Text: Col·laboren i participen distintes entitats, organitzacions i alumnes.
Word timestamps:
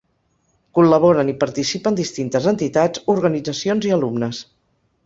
Col·laboren 0.77 1.29
i 1.35 1.35
participen 1.43 1.99
distintes 2.01 2.49
entitats, 2.53 3.05
organitzacions 3.17 3.91
i 3.93 3.97
alumnes. 4.01 4.43